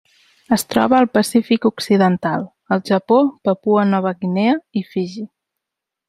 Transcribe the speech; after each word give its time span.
Es 0.55 0.61
troba 0.69 0.95
al 0.99 1.07
Pacífic 1.17 1.67
occidental: 1.69 2.45
el 2.77 2.81
Japó, 2.91 3.19
Papua 3.49 3.83
Nova 3.93 4.15
Guinea 4.23 4.55
i 4.81 4.87
Fiji. 4.95 5.27